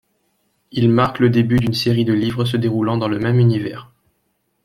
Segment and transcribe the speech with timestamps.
[0.71, 3.91] Il marque le début d'une série de livres se déroulant dans le même univers.